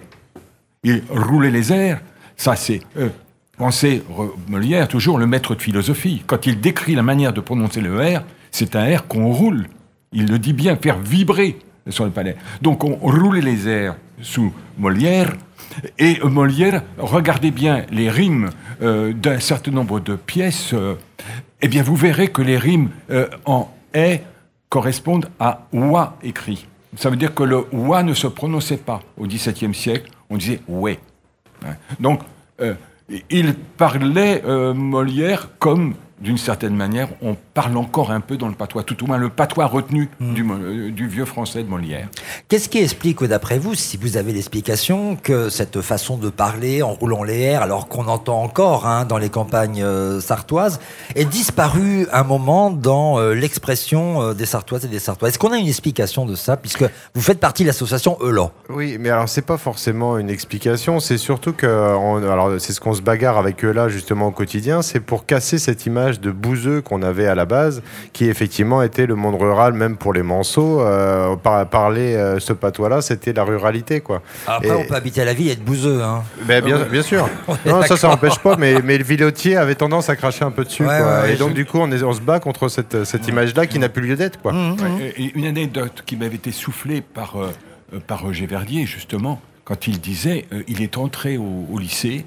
Il 0.85 1.03
roulait 1.11 1.51
les 1.51 1.73
airs. 1.73 2.01
Ça, 2.37 2.55
c'est. 2.57 2.81
Euh, 2.97 3.09
pensez, 3.57 4.03
Re- 4.11 4.31
Molière, 4.49 4.89
toujours 4.89 5.19
le 5.19 5.27
maître 5.27 5.55
de 5.55 5.63
philosophie. 5.63 6.23
Quand 6.27 6.47
il 6.47 6.61
décrit 6.61 6.95
la 6.95 7.03
manière 7.03 7.33
de 7.33 7.41
prononcer 7.41 7.81
le 7.81 7.99
R, 7.99 8.23
c'est 8.51 8.77
un 8.77 8.97
R 8.97 9.07
qu'on 9.07 9.33
roule. 9.33 9.67
Il 10.13 10.27
le 10.27 10.39
dit 10.39 10.53
bien, 10.53 10.77
faire 10.77 10.99
vibrer 10.99 11.59
sur 11.89 12.05
le 12.05 12.11
palais. 12.11 12.37
Donc, 12.63 12.85
on 12.85 12.95
roulait 12.97 13.41
les 13.41 13.69
airs 13.69 13.97
sous 14.21 14.53
Molière. 14.79 15.33
Et 15.99 16.19
Molière, 16.23 16.83
regardez 16.99 17.51
bien 17.51 17.85
les 17.91 18.09
rimes 18.09 18.51
euh, 18.83 19.13
d'un 19.13 19.41
certain 19.41 19.73
nombre 19.73 20.01
de 20.01 20.15
pièces. 20.15 20.73
euh, 20.73 20.95
eh 21.61 21.69
bien, 21.69 21.83
vous 21.83 21.97
verrez 21.97 22.29
que 22.29 22.43
les 22.43 22.59
rimes 22.59 22.91
en 23.45 23.71
est 23.95 24.23
correspondent 24.69 25.29
à 25.41 25.67
oua 25.73 26.17
écrit. 26.23 26.67
Ça 26.97 27.11
veut 27.11 27.17
dire 27.17 27.35
que 27.35 27.43
le 27.43 27.65
oua 27.73 28.03
ne 28.03 28.15
se 28.15 28.27
prononçait 28.27 28.79
pas 28.79 29.03
au 29.19 29.27
XVIIe 29.27 29.75
siècle, 29.75 30.11
on 30.31 30.37
disait 30.37 30.61
ouais. 30.67 30.99
Hein. 31.65 31.75
Donc, 32.01 32.21
euh, 32.61 32.75
il 33.31 33.55
parlait 33.55 34.43
euh, 34.47 34.75
Molière 34.75 35.51
comme, 35.59 35.95
d'une 36.21 36.39
certaine 36.39 36.75
manière, 36.75 37.09
on 37.23 37.37
parle 37.57 37.77
encore 37.79 38.11
un 38.11 38.21
peu 38.21 38.37
dans 38.37 38.49
le 38.49 38.55
patois, 38.55 38.83
tout 38.83 39.03
au 39.03 39.07
moins 39.07 39.17
le 39.17 39.31
patois 39.31 39.65
retenu 39.65 40.11
du, 40.21 40.43
mo- 40.43 40.55
euh, 40.61 40.91
du 40.91 41.09
vieux 41.09 41.25
français 41.25 41.63
de 41.63 41.69
Molière. 41.69 42.07
Qu'est-ce 42.49 42.69
qui 42.69 42.79
explique, 42.79 43.25
d'après 43.25 43.59
vous, 43.59 43.75
si 43.75 43.97
vous 43.97 44.19
avez 44.19 44.33
l'explication, 44.35 45.17
que 45.17 45.49
cette 45.49 45.81
façon 45.81 46.19
de 46.19 46.29
parler 46.29 46.83
en 46.83 46.93
roulant 46.93 47.23
les 47.25 47.41
airs, 47.41 47.63
alors 47.63 47.89
qu'on 47.89 48.09
entend 48.09 48.43
encore 48.43 48.87
hein, 48.87 49.07
dans 49.07 49.17
les 49.17 49.31
campagnes 49.31 49.83
euh, 49.83 50.21
sartoises, 50.21 50.81
est 51.15 51.25
disparue 51.25 52.07
un 52.13 52.25
moment 52.25 52.71
dans 52.71 53.19
euh, 53.19 53.33
l'expression 53.33 54.21
euh, 54.21 54.35
des 54.35 54.45
Sartoises 54.45 54.85
et 54.85 54.89
des 54.89 54.99
Sartois? 54.99 55.31
Est-ce 55.31 55.39
qu'on 55.39 55.53
a 55.53 55.57
une 55.57 55.67
explication 55.67 56.27
de 56.27 56.35
ça, 56.35 56.59
puisque 56.59 56.85
vous 57.15 57.23
faites 57.23 57.41
partie 57.41 57.63
de 57.63 57.69
l'association 57.69 58.19
Elan 58.23 58.53
Oui, 58.69 58.99
mais 59.01 59.09
alors 59.09 59.31
c'est 59.31 59.41
pas 59.47 59.57
forcément 59.57 60.19
une 60.19 60.29
explication, 60.29 61.01
c'est 61.01 61.17
surtout 61.17 61.55
que 61.55 61.67
on- 61.67 62.17
alors 62.31 62.51
c'est 62.61 62.75
ce 62.75 62.81
qu'on 62.81 62.93
se 62.93 63.01
bagarre 63.01 63.39
avec 63.39 63.65
eux 63.65 63.71
là 63.73 63.89
justement 63.89 64.27
au 64.27 64.31
quotidien, 64.31 64.83
c'est 64.83 65.01
pour 65.01 65.25
casser 65.25 65.59
cette 65.59 65.87
image 65.87 66.21
de 66.21 66.31
bouseux 66.31 66.83
qu'on 66.83 67.01
avait 67.01 67.27
à 67.27 67.35
la 67.35 67.46
base, 67.47 67.83
qui 68.13 68.27
effectivement 68.27 68.83
était 68.83 69.07
le 69.07 69.15
monde 69.15 69.41
rural, 69.41 69.73
même 69.73 69.97
pour 69.97 70.13
les 70.13 70.23
manceaux. 70.23 70.83
Euh, 70.83 71.35
par, 71.37 71.67
parler 71.69 72.15
euh, 72.15 72.39
ce 72.39 72.53
patois-là, 72.53 73.01
c'était 73.01 73.33
la 73.33 73.45
ruralité 73.45 74.01
quoi. 74.03 74.21
Après, 74.47 74.69
Et- 74.69 74.73
on 74.73 74.85
peut 74.85 74.95
habiter 74.95 75.23
à 75.23 75.25
la 75.25 75.33
ville 75.33 75.49
et 75.49 75.53
être 75.53 75.65
bouseux. 75.65 76.03
Hein. 76.03 76.23
Ben, 76.43 76.63
bien, 76.63 76.81
bien 76.85 77.03
sûr. 77.03 77.29
Non, 77.65 77.83
ça, 77.83 77.97
ça 77.97 78.09
n'empêche 78.09 78.39
pas, 78.39 78.57
mais, 78.57 78.83
mais 78.85 78.99
le 78.99 79.05
vilotier 79.05 79.57
avait 79.57 79.75
tendance 79.77 80.09
à 80.11 80.17
cracher 80.17 80.45
un 80.45 80.51
peu 80.51 80.65
dessus. 80.65 80.85
Ouais, 80.87 80.99
quoi. 80.99 81.23
ouais, 81.23 81.33
et 81.35 81.37
donc, 81.37 81.51
je- 81.51 81.55
du 81.55 81.65
coup, 81.65 81.79
on, 81.79 81.91
est- 81.91 82.03
on 82.03 82.13
se 82.13 82.21
bat 82.21 82.39
contre 82.41 82.69
cette, 82.69 83.05
cette 83.05 83.27
image-là 83.29 83.67
qui 83.67 83.79
n'a 83.79 83.89
plus 83.89 84.03
lieu 84.03 84.17
d'être. 84.17 84.41
quoi. 84.43 84.53
Mmh. 84.53 84.73
Ouais, 84.81 85.15
et 85.17 85.33
une 85.35 85.47
anecdote 85.47 86.03
qui 86.05 86.17
m'avait 86.17 86.35
été 86.37 86.51
soufflée 86.53 87.01
par, 87.01 87.37
euh, 87.41 87.51
par 88.07 88.23
Roger 88.23 88.47
Verdier, 88.47 88.85
justement, 88.87 89.41
quand 89.65 89.87
il 89.87 90.01
disait 90.01 90.45
euh, 90.53 90.63
il 90.69 90.83
est 90.83 90.97
entré 90.97 91.37
au, 91.39 91.67
au 91.73 91.79
lycée, 91.79 92.25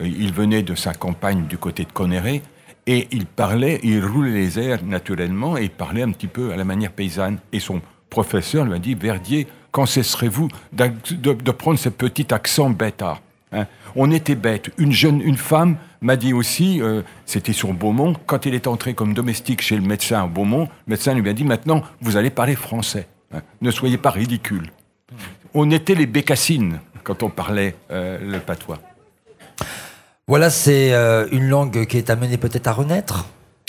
euh, 0.00 0.06
il 0.06 0.32
venait 0.32 0.62
de 0.62 0.74
sa 0.74 0.92
campagne 0.92 1.44
du 1.46 1.58
côté 1.58 1.84
de 1.84 1.92
Conneré, 1.92 2.42
et 2.86 3.08
il 3.10 3.26
parlait, 3.26 3.80
il 3.82 4.04
roulait 4.04 4.32
les 4.32 4.58
airs 4.58 4.84
naturellement, 4.84 5.56
et 5.58 5.64
il 5.64 5.70
parlait 5.70 6.02
un 6.02 6.12
petit 6.12 6.28
peu 6.28 6.52
à 6.52 6.56
la 6.56 6.64
manière 6.64 6.92
paysanne. 6.92 7.38
Et 7.52 7.60
son 7.60 7.80
professeur 8.10 8.64
lui 8.64 8.74
a 8.74 8.78
dit 8.78 8.94
Verdier, 8.94 9.46
quand 9.72 9.86
cesserez-vous 9.86 10.48
de, 10.72 11.50
prendre 11.50 11.78
ce 11.78 11.88
petit 11.88 12.32
accent 12.32 12.70
bêta 12.70 13.20
hein? 13.52 13.66
On 13.94 14.10
était 14.10 14.34
bêtes. 14.34 14.70
Une 14.78 14.92
jeune, 14.92 15.20
une 15.20 15.36
femme 15.36 15.76
m'a 16.00 16.16
dit 16.16 16.32
aussi, 16.32 16.80
euh, 16.80 17.02
c'était 17.24 17.52
sur 17.52 17.72
Beaumont, 17.72 18.14
quand 18.26 18.46
il 18.46 18.54
est 18.54 18.66
entré 18.66 18.94
comme 18.94 19.14
domestique 19.14 19.62
chez 19.62 19.76
le 19.76 19.82
médecin 19.82 20.22
à 20.22 20.26
Beaumont, 20.26 20.68
le 20.86 20.90
médecin 20.92 21.14
lui 21.14 21.28
a 21.28 21.32
dit 21.32 21.44
maintenant, 21.44 21.82
vous 22.00 22.16
allez 22.16 22.30
parler 22.30 22.54
français. 22.54 23.08
hein. 23.34 23.40
Ne 23.60 23.70
soyez 23.70 23.98
pas 23.98 24.10
ridicule. 24.10 24.70
On 25.54 25.70
était 25.70 25.94
les 25.94 26.06
bécassines 26.06 26.80
quand 27.02 27.22
on 27.22 27.30
parlait 27.30 27.74
euh, 27.90 28.18
le 28.20 28.38
patois. 28.40 28.78
Voilà, 30.28 30.50
c'est 30.50 30.92
euh, 30.92 31.26
une 31.30 31.48
langue 31.48 31.86
qui 31.86 31.98
est 31.98 32.10
amenée 32.10 32.36
peut-être 32.36 32.66
à 32.66 32.72
renaître. 32.72 33.26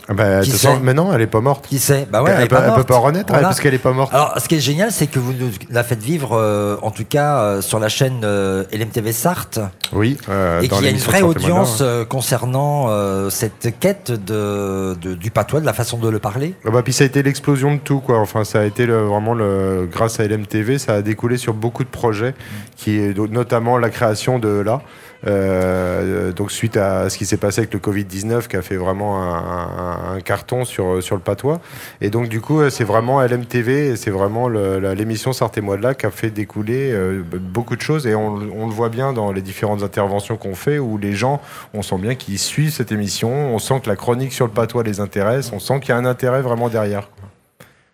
Ah 0.10 0.40
Qui 0.42 0.52
sait 0.52 0.80
mais 0.82 0.94
non, 0.96 1.14
elle 1.14 1.22
est 1.22 1.28
pas 1.28 1.42
morte. 1.42 1.68
Qui 1.68 1.78
sait? 1.78 2.08
Bah 2.10 2.24
ouais, 2.24 2.32
elle, 2.32 2.38
elle, 2.38 2.44
est 2.46 2.48
peut, 2.48 2.56
pas 2.56 2.62
elle 2.62 2.70
peut 2.70 2.76
morte. 2.78 2.88
pas 2.88 2.98
renaître 2.98 3.28
Voilà. 3.28 3.50
parce 3.50 3.60
qu'elle 3.60 3.74
est 3.76 3.78
pas 3.78 3.92
morte. 3.92 4.12
Alors, 4.14 4.34
ce 4.40 4.48
qui 4.48 4.56
est 4.56 4.60
génial, 4.60 4.92
c'est 4.92 5.06
que 5.06 5.20
vous 5.20 5.34
nous 5.34 5.52
la 5.70 5.84
faites 5.84 6.02
vivre, 6.02 6.32
euh, 6.34 6.78
en 6.82 6.90
tout 6.92 7.04
cas, 7.04 7.40
euh, 7.42 7.62
sur 7.62 7.78
la 7.78 7.90
chaîne 7.90 8.22
euh, 8.24 8.64
LMTV 8.74 9.12
Sarthe, 9.12 9.60
oui. 9.92 10.18
et 10.62 10.68
qu'il 10.70 10.84
y 10.84 10.88
a 10.88 10.90
une 10.90 10.98
vraie 10.98 11.22
audience 11.22 11.84
concernant 12.10 12.90
cette 13.30 13.78
quête 13.80 14.10
de, 14.12 14.96
de- 15.00 15.14
du 15.14 15.30
patois, 15.30 15.60
de 15.60 15.66
la 15.66 15.74
façon 15.74 15.98
de 16.00 16.10
le 16.10 16.18
parler. 16.20 16.56
Ah 16.66 16.72
bah, 16.72 16.82
puis 16.82 16.94
ça 16.94 17.04
a 17.04 17.08
été 17.08 17.22
l'explosion 17.22 17.76
de 17.76 17.80
tout, 17.80 18.00
quoi. 18.00 18.18
Enfin, 18.20 18.46
ça 18.46 18.62
a 18.62 18.64
été 18.64 18.88
le- 18.88 19.04
vraiment 19.04 19.34
le, 19.36 19.88
grâce 19.92 20.20
à 20.20 20.24
LMTV, 20.28 20.80
ça 20.80 20.94
a 20.96 21.02
découlé 21.04 21.38
sur 21.38 21.54
beaucoup 21.54 21.84
de 21.84 21.90
projets, 21.90 22.34
qui 22.78 22.98
est 22.98 23.16
notamment 23.16 23.78
la 23.78 23.90
création 23.92 24.40
de 24.40 24.48
là, 24.48 24.82
Euh, 25.26 26.32
donc 26.32 26.52
suite 26.52 26.78
à 26.78 27.10
ce 27.10 27.18
qui 27.18 27.26
s'est 27.26 27.38
passé 27.38 27.62
avec 27.62 27.74
le 27.74 27.80
Covid-19 27.80 28.48
qui 28.48 28.56
a 28.56 28.62
fait 28.62 28.76
vraiment 28.76 29.24
un, 29.24 30.20
carton 30.22 30.66
sur, 30.66 31.02
sur 31.02 31.16
le 31.16 31.22
patois. 31.22 31.60
Et 32.02 32.10
donc 32.10 32.28
du 32.30 32.42
coup 32.42 32.70
c'est 32.70 32.84
vraiment 32.84 33.22
LMTV, 33.22 33.96
c'est 33.96 34.12
vraiment 34.12 34.48
l'émission 34.50 35.34
Sartez 35.34 35.62
moi 35.62 35.78
de 35.78 35.84
là 35.84 35.94
qui 35.94 36.06
a 36.06 36.12
fait 36.12 36.30
découler 36.30 36.92
euh, 36.92 37.24
beaucoup 37.24 37.76
de 37.76 37.82
choses 37.82 38.08
et 38.08 38.16
on, 38.16 38.38
le 38.38 38.74
voit 38.74 38.90
bien 38.90 39.14
dans 39.14 39.32
les 39.32 39.42
différentes 39.42 39.84
interventions 39.84 40.38
qu'on 40.38 40.56
fait 40.56 40.80
où 40.80 40.98
les 40.98 41.14
gens, 41.14 41.42
on 41.74 41.82
sent 41.82 41.98
bien 41.98 42.16
qu'ils 42.16 42.40
suivent 42.40 42.74
cette 42.74 42.92
émission, 42.92 43.30
on 43.30 43.60
sent 43.60 43.82
que 43.84 43.90
la 43.90 43.96
chronique 43.96 44.34
sur 44.34 44.46
le 44.46 44.52
patois 44.52 44.84
les 44.84 45.00
intéresse, 45.00 45.52
on 45.54 45.60
sent 45.60 45.80
qu'il 45.80 45.90
y 45.90 45.92
a 45.94 45.98
un 45.98 46.06
intérêt 46.06 46.42
vraiment 46.42 46.70
derrière. 46.70 47.10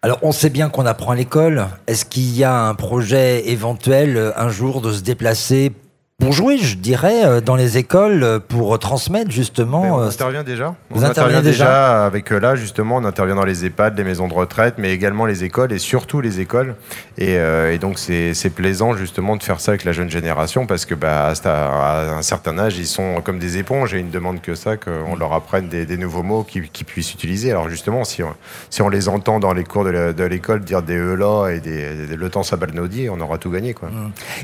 Alors, 0.02 0.20
on 0.22 0.34
sait 0.34 0.50
bien 0.50 0.68
qu'on 0.68 0.86
apprend 0.86 1.12
à 1.12 1.16
l'école. 1.16 1.66
Est-ce 1.88 2.04
qu'il 2.04 2.36
y 2.36 2.44
a 2.44 2.68
un 2.68 2.76
projet 2.76 3.48
éventuel 3.50 4.18
euh, 4.18 4.32
un 4.36 4.50
jour 4.50 4.82
de 4.82 4.92
se 4.92 5.02
déplacer 5.02 5.72
pour 6.20 6.32
jouer, 6.32 6.58
je 6.58 6.78
dirais, 6.78 7.26
euh, 7.26 7.42
dans 7.42 7.56
les 7.56 7.78
écoles 7.78 8.24
euh, 8.24 8.40
pour 8.40 8.78
transmettre 8.80 9.32
justement. 9.32 9.98
on 9.98 10.02
euh, 10.02 10.08
intervient 10.08 10.44
déjà. 10.44 10.76
Vous 10.90 11.04
on 11.04 11.06
intervient 11.06 11.42
déjà 11.42 11.66
déjà 11.66 12.06
avec 12.06 12.30
là 12.30 12.56
justement, 12.56 12.98
on 12.98 13.06
intervient 13.06 13.36
dans 13.36 13.46
les 13.46 13.66
EHPAD, 13.66 13.98
les 13.98 14.04
maisons 14.04 14.28
de 14.28 14.34
retraite, 14.34 14.76
mais 14.78 14.94
également 14.94 15.26
les 15.26 15.44
écoles 15.44 15.74
et 15.74 15.80
surtout 15.80 16.22
les 16.22 16.40
écoles. 16.40 16.76
Et, 17.18 17.38
euh, 17.38 17.74
et 17.74 17.78
donc 17.78 18.00
c'est 18.00 18.50
plaisant 18.56 18.96
justement 18.96 19.36
de 19.36 19.44
faire 19.44 19.60
ça 19.60 19.72
avec 19.72 19.84
la 19.84 19.92
jeune 19.92 20.10
génération 20.10 20.66
parce 20.66 20.86
que 20.86 20.96
bah, 20.96 21.34
à, 21.44 22.16
un 22.18 22.22
certain 22.22 22.58
âge, 22.58 22.78
ils 22.78 22.88
sont 22.88 23.22
comme 23.22 23.40
des 23.40 23.58
éponges 23.58 23.94
et 23.94 24.00
ils 24.00 24.06
ne 24.08 24.12
demandent 24.12 24.42
que 24.42 24.56
ça, 24.56 24.78
qu'on 24.78 25.16
leur 25.16 25.34
apprenne 25.34 25.68
des, 25.68 25.86
des 25.86 25.98
nouveaux 25.98 26.24
mots 26.24 26.44
qu'ils 26.44 26.86
puissent 26.86 27.14
utiliser. 27.14 27.52
Alors 27.52 27.70
justement, 27.70 28.04
si 28.04 28.24
on, 28.24 28.34
si 28.70 28.82
on 28.82 28.90
les 28.90 29.10
entend 29.10 29.40
dans 29.40 29.54
les 29.54 29.64
cours 29.64 29.84
de 29.84 30.24
l'école 30.24 30.62
dire 30.62 30.84
des 30.84 30.96
e 30.96 31.16
là 31.16 31.50
et 31.50 31.60
des, 31.60 32.08
des 32.08 32.16
le 32.16 32.30
temps 32.30 32.44
sabalnodier, 32.44 33.10
on 33.10 33.20
aura 33.20 33.38
tout 33.40 33.50
gagné 33.50 33.74
quoi. 33.74 33.90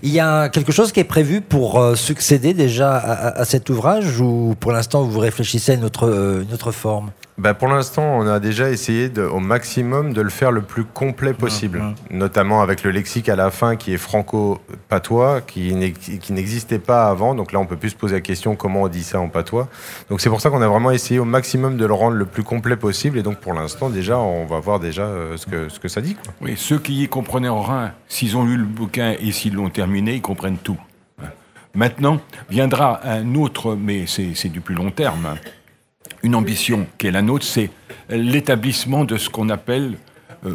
Il 0.03 0.11
y 0.11 0.19
a 0.19 0.49
quelque 0.49 0.71
chose 0.71 0.91
qui 0.91 0.99
est 0.99 1.05
prévu 1.05 1.41
pour 1.41 1.59
euh, 1.60 1.96
succéder 1.96 2.54
déjà 2.54 2.96
à, 2.98 3.46
cet 3.46 3.70
ouvrage 3.70 4.20
ou 4.22 4.56
pour 4.60 4.72
l'instant 4.72 5.04
vous 5.04 5.20
réfléchissez 5.20 5.74
à 5.74 5.75
une 5.75 5.84
autre, 5.84 6.08
euh, 6.08 6.44
une 6.44 6.54
autre 6.54 6.72
forme? 6.72 7.12
Bah 7.38 7.54
pour 7.54 7.70
l'instant, 7.70 8.04
on 8.04 8.28
a 8.28 8.42
déjà 8.42 8.70
essayé 8.70 9.08
de, 9.08 9.22
au 9.22 9.39
maximum 9.39 10.12
de 10.12 10.22
le 10.22 10.30
faire 10.30 10.51
le 10.51 10.62
plus 10.62 10.84
complet 10.84 11.34
possible, 11.34 11.82
notamment 12.12 12.62
avec 12.62 12.84
le 12.84 12.92
lexique 12.92 13.30
à 13.30 13.38
la 13.38 13.50
fin 13.50 13.78
qui 13.78 13.94
est 13.94 13.98
franco-patois, 13.98 15.39
qui 15.42 15.74
n'ex- 15.74 16.20
qui 16.20 16.34
n'existait 16.34 16.80
pas 16.80 17.08
avant. 17.08 17.36
Donc 17.36 17.54
là, 17.54 17.60
on 17.60 17.66
peut 17.66 17.78
plus 17.78 17.92
se 17.92 17.96
poser 17.96 18.16
la 18.16 18.22
question 18.22 18.58
comment 18.58 18.82
on 18.82 18.88
dit 18.89 19.04
ça 19.04 19.22
en 19.22 19.30
patois? 19.30 19.70
Donc 20.10 20.20
c'est 20.20 20.30
pour 20.30 20.42
ça 20.42 20.50
qu'on 20.50 20.62
a 20.62 20.68
vraiment 20.68 20.92
essayé 20.92 21.18
au 21.20 21.25
maximum 21.25 21.78
de 21.78 21.86
le 21.86 21.94
rendre 21.94 22.18
le 22.18 22.25
plus 22.25 22.44
complet 22.44 22.75
possible. 22.75 23.18
Et 23.18 23.24
donc 23.24 23.38
pour 23.38 23.54
l'instant, 23.54 23.89
déjà, 23.89 24.18
on 24.18 24.46
va 24.46 24.60
voir 24.60 24.82
déjà 24.82 25.04
euh, 25.04 25.38
ce, 25.38 25.46
que, 25.46 25.70
ce 25.70 25.80
que 25.80 25.88
ça 25.88 26.01
dit. 26.01 26.16
Quoi. 26.16 26.34
Oui, 26.42 26.56
ceux 26.58 26.80
qui 26.80 27.04
y 27.04 27.08
comprenaient 27.08 27.48
rien, 27.48 27.94
s'ils 28.10 28.36
ont 28.36 28.44
lu 28.44 28.58
le 28.58 28.66
bouquin 28.66 29.16
et 29.18 29.32
s'ils 29.32 29.54
l'ont 29.54 29.70
terminé, 29.70 30.16
ils 30.16 30.22
comprennent 30.22 30.58
tout. 30.58 30.78
Maintenant, 31.75 32.19
viendra 32.49 32.99
un 33.07 33.35
autre, 33.35 33.75
mais 33.75 34.05
c'est 34.07 34.49
du 34.49 34.59
plus 34.61 34.75
long 34.75 34.91
terme, 34.91 35.35
une 36.23 36.35
ambition 36.35 36.88
qui 36.97 37.07
est 37.07 37.11
la 37.11 37.21
nôtre, 37.21 37.45
c'est 37.45 37.69
l'établissement 38.09 39.05
de 39.05 39.17
ce 39.17 39.29
qu'on 39.29 39.49
appelle 39.49 39.93
euh, 40.45 40.53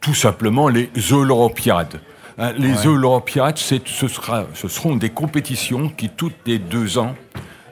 tout 0.00 0.14
simplement 0.14 0.68
les 0.68 0.88
Europiades. 1.10 2.00
Hein, 2.38 2.52
les 2.56 2.74
Europiades, 2.84 3.58
c'est- 3.58 3.86
ce, 3.86 4.08
sera, 4.08 4.46
ce 4.54 4.68
seront 4.68 4.96
des 4.96 5.10
compétitions 5.10 5.88
qui, 5.88 6.08
toutes 6.08 6.36
les 6.46 6.58
deux 6.58 6.98
ans, 6.98 7.14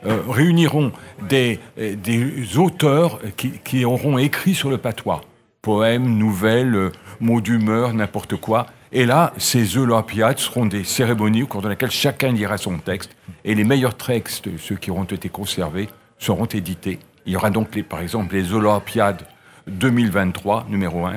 euh, 0.04 0.20
réuniront 0.28 0.92
des, 1.28 1.60
des 1.76 2.58
auteurs 2.58 3.20
qui, 3.36 3.52
qui 3.64 3.84
auront 3.84 4.18
écrit 4.18 4.54
sur 4.54 4.70
le 4.70 4.78
patois. 4.78 5.20
Poèmes, 5.62 6.16
nouvelles, 6.18 6.74
euh, 6.74 6.92
mots 7.20 7.40
d'humeur, 7.40 7.94
n'importe 7.94 8.34
quoi. 8.36 8.66
Et 8.94 9.06
là, 9.06 9.32
ces 9.38 9.78
Olympiades 9.78 10.38
seront 10.38 10.66
des 10.66 10.84
cérémonies 10.84 11.44
au 11.44 11.46
cours 11.46 11.62
de 11.62 11.68
laquelle 11.68 11.90
chacun 11.90 12.30
lira 12.30 12.58
son 12.58 12.76
texte. 12.76 13.16
Et 13.42 13.54
les 13.54 13.64
meilleurs 13.64 13.96
textes, 13.96 14.50
ceux 14.58 14.76
qui 14.76 14.90
auront 14.90 15.04
été 15.04 15.30
conservés, 15.30 15.88
seront 16.18 16.44
édités. 16.44 16.98
Il 17.24 17.32
y 17.32 17.36
aura 17.36 17.48
donc, 17.48 17.80
par 17.84 18.00
exemple, 18.00 18.34
les 18.34 18.52
Olympiades 18.52 19.22
2023, 19.66 20.66
numéro 20.68 21.06
1, 21.06 21.14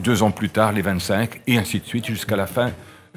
deux 0.00 0.22
ans 0.22 0.30
plus 0.30 0.48
tard, 0.48 0.72
les 0.72 0.82
25, 0.82 1.40
et 1.48 1.58
ainsi 1.58 1.80
de 1.80 1.86
suite, 1.86 2.06
jusqu'à 2.06 2.36
la 2.36 2.46
fin 2.46 2.70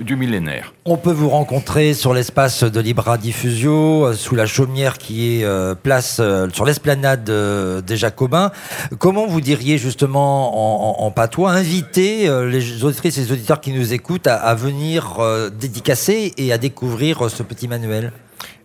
du 0.03 0.15
millénaire. 0.15 0.74
On 0.86 0.98
peut 0.98 1.12
vous 1.12 1.29
rencontrer 1.29 1.93
sur 1.93 2.13
l'espace 2.13 2.63
de 2.63 2.79
Libra 2.79 3.17
Diffusio, 3.17 4.05
euh, 4.08 4.13
sous 4.13 4.36
la 4.36 4.46
chaumière 4.46 4.98
qui 4.98 5.39
est 5.39 5.43
euh, 5.43 5.75
place 5.75 6.17
euh, 6.20 6.48
sur 6.51 6.65
l'esplanade 6.65 7.29
euh, 7.29 7.81
des 7.81 7.98
Jacobins. 7.98 8.51
Comment 9.00 9.27
vous 9.27 9.41
diriez 9.41 9.77
justement 9.77 10.96
en, 10.98 11.00
en- 11.01 11.05
en 11.05 11.12
patois 11.12 11.51
inviter 11.51 12.27
euh, 12.27 12.50
les 12.50 12.84
auditrices 12.84 13.17
et 13.17 13.22
les 13.22 13.31
auditeurs 13.31 13.62
qui 13.62 13.72
nous 13.72 13.93
écoutent 13.93 14.27
à, 14.27 14.36
à 14.36 14.55
venir 14.55 15.17
euh, 15.20 15.50
dédicacer 15.50 16.34
et 16.38 16.51
à 16.51 16.58
découvrir 16.58 17.25
euh, 17.25 17.29
ce 17.29 17.43
petit 17.43 17.67
manuel? 17.67 18.12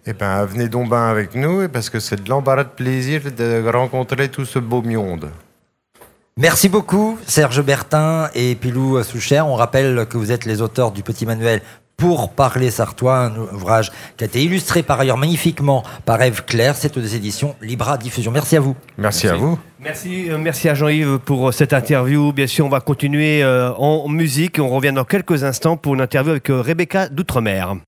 Eh 0.07 0.13
ben, 0.13 0.45
venez 0.45 0.69
donc 0.69 0.89
ben 0.89 1.03
avec 1.09 1.35
nous, 1.35 1.69
parce 1.69 1.91
que 1.91 1.99
c'est 1.99 2.23
de 2.23 2.31
l'embarras 2.31 2.63
de 2.65 2.69
plaisir 2.69 3.23
de 3.37 3.69
rencontrer 3.69 4.29
tout 4.29 4.45
ce 4.45 4.61
beau 4.61 4.81
monde. 4.81 5.29
Merci 6.39 6.69
beaucoup 6.69 7.19
Serge 7.27 7.63
Bertin 7.63 8.29
et 8.35 8.57
Pilou 8.57 9.03
Soucher. 9.03 9.41
On 9.41 9.55
rappelle 9.55 10.05
que 10.07 10.19
vous 10.19 10.33
êtes 10.33 10.45
les 10.45 10.61
auteurs 10.61 10.93
du 10.93 11.03
petit 11.03 11.25
manuel 11.25 11.63
pour 11.97 12.29
parler 12.29 12.71
sartois, 12.71 13.21
un 13.21 13.37
ouvrage 13.55 13.91
qui 14.19 14.25
a 14.25 14.27
été 14.27 14.43
illustré 14.43 14.83
par 14.83 15.01
ailleurs 15.01 15.17
magnifiquement 15.17 15.83
par 16.05 16.21
Eve 16.21 16.45
Claire. 16.45 16.77
C'est 16.77 16.95
aux 16.99 17.01
éditions 17.01 17.57
Libra 17.63 17.97
Diffusion. 17.97 18.33
Merci 18.33 18.57
à 18.57 18.61
vous. 18.61 18.77
Merci, 18.99 19.27
Merci. 19.27 19.29
à 19.29 19.35
vous. 19.39 19.59
Merci, 19.81 20.31
euh, 20.31 20.37
merci 20.37 20.69
à 20.69 20.75
Jean-Yves 20.75 21.21
pour 21.21 21.49
euh, 21.49 21.53
cette 21.53 21.73
interview. 21.73 22.33
Bien 22.33 22.47
sûr, 22.47 22.67
on 22.67 22.69
va 22.69 22.81
continuer 22.81 23.43
euh, 23.43 23.73
en 23.73 24.07
musique. 24.09 24.59
On 24.59 24.69
revient 24.69 24.93
dans 24.93 25.05
quelques 25.05 25.43
instants 25.43 25.79
pour 25.79 25.95
une 25.95 26.03
interview 26.03 26.33
avec 26.33 26.49
Rebecca 26.49 27.09
d'Outre-mer. 27.09 27.77